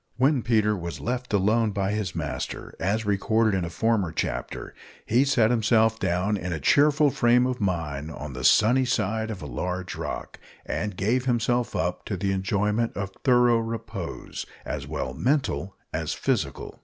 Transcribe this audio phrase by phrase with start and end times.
[0.17, 4.73] When Peter was left alone by his master, as recorded in a former chapter,
[5.05, 9.43] he sat himself down in a cheerful frame of mind on the sunny side of
[9.43, 15.13] a large rock, and gave himself up to the enjoyment of thorough repose, as well
[15.13, 16.79] mental as physical.